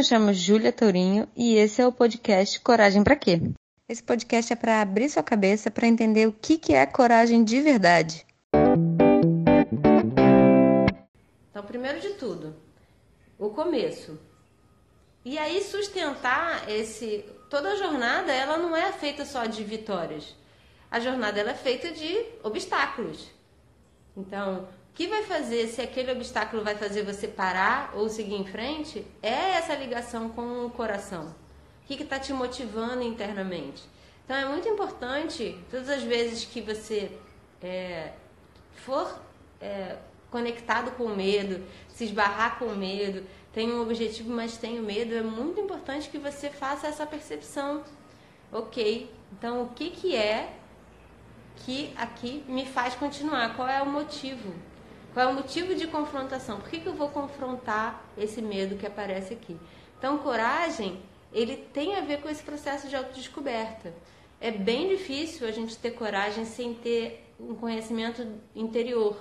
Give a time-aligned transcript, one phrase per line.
[0.00, 3.38] me chamo Júlia Tourinho e esse é o podcast Coragem para quê?
[3.86, 7.60] Esse podcast é para abrir sua cabeça para entender o que, que é coragem de
[7.60, 8.26] verdade.
[11.50, 12.56] Então, primeiro de tudo,
[13.38, 14.18] o começo.
[15.22, 20.34] E aí sustentar esse toda a jornada, ela não é feita só de vitórias.
[20.90, 23.30] A jornada ela é feita de obstáculos.
[24.16, 24.66] Então,
[25.00, 29.52] que vai fazer se aquele obstáculo vai fazer você parar ou seguir em frente é
[29.52, 31.34] essa ligação com o coração.
[31.82, 33.82] O que está te motivando internamente?
[34.22, 37.10] Então é muito importante, todas as vezes que você
[37.62, 38.12] é,
[38.74, 39.22] for
[39.58, 39.96] é,
[40.30, 44.82] conectado com o medo, se esbarrar com o medo, tem um objetivo, mas tem o
[44.82, 47.82] medo, é muito importante que você faça essa percepção.
[48.52, 50.52] Ok, então o que, que é
[51.64, 53.56] que aqui me faz continuar?
[53.56, 54.68] Qual é o motivo?
[55.12, 56.60] Qual é o motivo de confrontação?
[56.60, 59.56] Por que, que eu vou confrontar esse medo que aparece aqui?
[59.98, 61.02] Então, coragem,
[61.32, 63.92] ele tem a ver com esse processo de autodescoberta.
[64.40, 69.20] É bem difícil a gente ter coragem sem ter um conhecimento interior,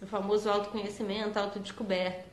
[0.00, 2.26] o famoso autoconhecimento, autodescoberta.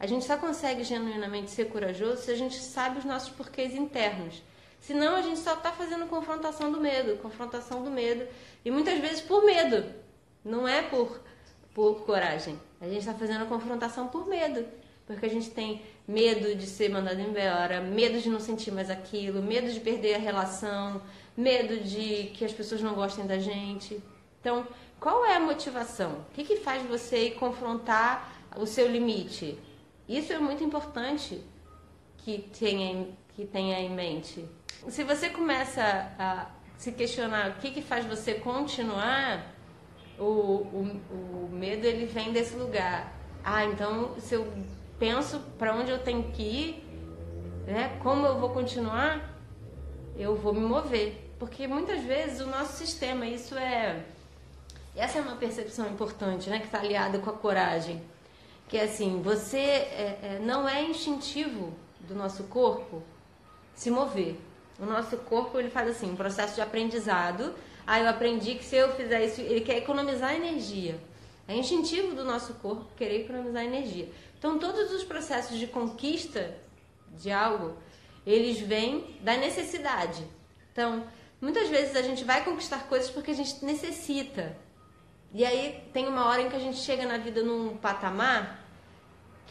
[0.00, 4.42] A gente só consegue genuinamente ser corajoso se a gente sabe os nossos porquês internos.
[4.80, 8.26] Senão a gente só está fazendo confrontação do medo, confrontação do medo.
[8.64, 9.94] E muitas vezes por medo.
[10.44, 11.20] Não é por
[11.74, 12.58] por coragem.
[12.80, 14.64] A gente está fazendo a confrontação por medo.
[15.06, 19.42] Porque a gente tem medo de ser mandado embora, medo de não sentir mais aquilo,
[19.42, 21.02] medo de perder a relação,
[21.36, 24.00] medo de que as pessoas não gostem da gente.
[24.40, 24.66] Então,
[25.00, 26.12] qual é a motivação?
[26.12, 29.58] O que, que faz você confrontar o seu limite?
[30.08, 31.42] Isso é muito importante
[32.18, 34.44] que tenha, que tenha em mente.
[34.88, 35.82] Se você começa
[36.18, 39.54] a se questionar o que, que faz você continuar,
[40.22, 43.12] o, o, o medo ele vem desse lugar.
[43.44, 44.50] Ah, então se eu
[44.98, 46.84] penso para onde eu tenho que ir,
[47.66, 49.36] né, como eu vou continuar,
[50.16, 51.30] eu vou me mover.
[51.38, 54.04] Porque muitas vezes o nosso sistema, isso é.
[54.94, 58.00] Essa é uma percepção importante, né, que está aliada com a coragem.
[58.68, 63.02] Que é assim, você é, é, não é instintivo do nosso corpo
[63.74, 64.38] se mover.
[64.78, 67.54] O nosso corpo ele faz assim, um processo de aprendizado
[67.86, 70.98] ah, eu aprendi que se eu fizer isso, ele quer economizar energia.
[71.48, 74.08] É instintivo do nosso corpo querer economizar energia.
[74.38, 76.54] Então, todos os processos de conquista
[77.10, 77.76] de algo,
[78.26, 80.24] eles vêm da necessidade.
[80.72, 81.04] Então,
[81.40, 84.56] muitas vezes a gente vai conquistar coisas porque a gente necessita.
[85.34, 88.61] E aí tem uma hora em que a gente chega na vida num patamar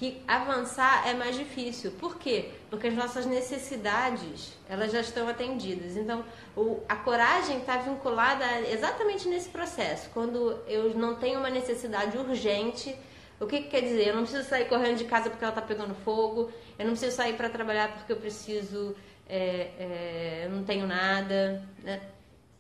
[0.02, 1.92] que avançar é mais difícil.
[1.92, 2.50] Por quê?
[2.72, 5.96] Porque as nossas necessidades elas já estão atendidas.
[5.96, 6.26] Então,
[6.58, 10.10] o, a coragem está vinculada exatamente nesse processo.
[10.10, 12.98] Quando eu não tenho uma necessidade urgente,
[13.40, 14.08] o que, que quer dizer?
[14.08, 16.52] Eu não preciso sair correndo de casa porque ela está pegando fogo.
[16.80, 18.96] Eu não preciso sair para trabalhar porque eu preciso,
[19.30, 21.64] é, é, eu não tenho nada.
[21.84, 22.02] Né?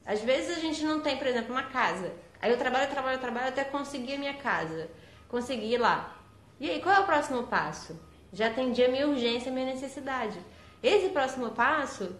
[0.05, 2.13] Às vezes a gente não tem, por exemplo, uma casa.
[2.39, 4.91] Aí eu trabalho, trabalho, trabalho até conseguir a minha casa.
[5.27, 6.20] Conseguir lá
[6.61, 7.99] e aí, qual é o próximo passo?
[8.31, 10.37] Já atendi a minha urgência, a minha necessidade.
[10.83, 12.15] Esse próximo passo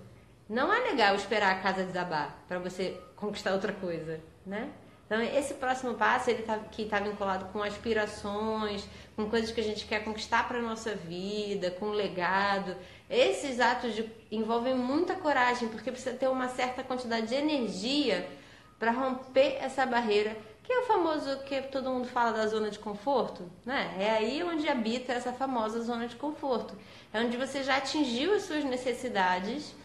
[0.49, 4.71] não é legal esperar a casa desabar para você conquistar outra coisa, né?
[5.05, 8.83] Então, esse próximo passo, ele tá, que está vinculado com aspirações,
[9.15, 12.75] com coisas que a gente quer conquistar para a nossa vida, com legado.
[13.07, 18.27] Esses atos de, envolvem muita coragem, porque precisa ter uma certa quantidade de energia
[18.81, 22.79] para romper essa barreira que é o famoso que todo mundo fala da zona de
[22.79, 23.95] conforto, né?
[23.99, 26.75] É aí onde habita essa famosa zona de conforto.
[27.13, 29.75] É onde você já atingiu as suas necessidades,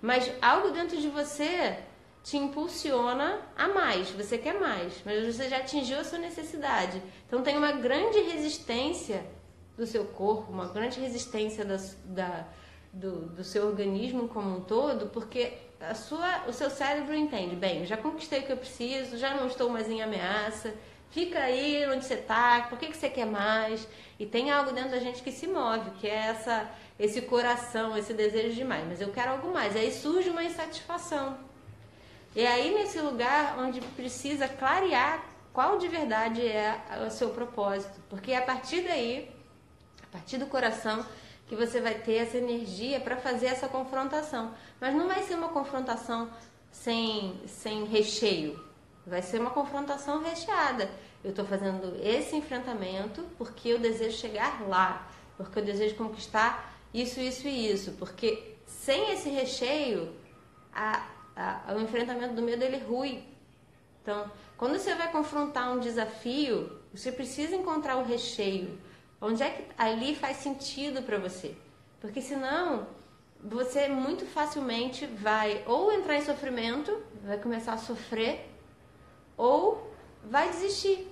[0.00, 1.78] mas algo dentro de você
[2.22, 7.02] te impulsiona a mais, você quer mais, mas você já atingiu a sua necessidade.
[7.26, 9.24] Então tem uma grande resistência
[9.76, 12.46] do seu corpo, uma grande resistência da, da
[12.98, 17.86] do, do seu organismo como um todo, porque a sua, o seu cérebro entende, bem,
[17.86, 20.74] já conquistei o que eu preciso, já não estou mais em ameaça,
[21.10, 23.86] fica aí onde você está, por que, que você quer mais?
[24.18, 26.68] E tem algo dentro da gente que se move, que é essa,
[26.98, 29.76] esse coração, esse desejo de mais, mas eu quero algo mais.
[29.76, 31.38] Aí surge uma insatisfação.
[32.34, 38.34] E aí nesse lugar onde precisa clarear qual de verdade é o seu propósito, porque
[38.34, 39.30] a partir daí,
[40.02, 41.04] a partir do coração,
[41.48, 44.52] que você vai ter essa energia para fazer essa confrontação.
[44.80, 46.30] Mas não vai ser uma confrontação
[46.70, 48.62] sem, sem recheio,
[49.06, 50.90] vai ser uma confrontação recheada.
[51.24, 57.18] Eu estou fazendo esse enfrentamento porque eu desejo chegar lá, porque eu desejo conquistar isso,
[57.18, 57.92] isso e isso.
[57.92, 60.14] Porque sem esse recheio,
[60.72, 63.24] a, a, o enfrentamento do medo ele rui.
[64.02, 68.78] Então, quando você vai confrontar um desafio, você precisa encontrar o recheio
[69.20, 71.56] Onde é que ali faz sentido para você?
[72.00, 72.86] Porque senão
[73.42, 78.48] você muito facilmente vai ou entrar em sofrimento, vai começar a sofrer,
[79.36, 79.90] ou
[80.24, 81.08] vai desistir.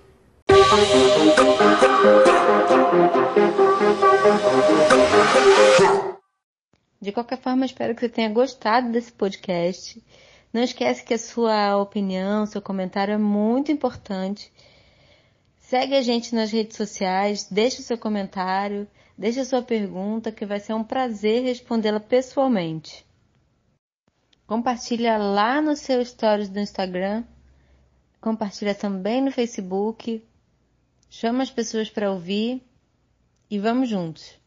[7.01, 10.01] De qualquer forma, espero que você tenha gostado desse podcast.
[10.53, 14.53] Não esquece que a sua opinião, seu comentário é muito importante.
[15.67, 18.87] Segue a gente nas redes sociais, deixe o seu comentário,
[19.19, 23.05] deixe a sua pergunta, que vai ser um prazer respondê-la pessoalmente.
[24.47, 27.25] Compartilha lá no seu stories do Instagram,
[28.21, 30.25] compartilha também no Facebook,
[31.11, 32.63] chama as pessoas para ouvir
[33.51, 34.39] e vamos juntos.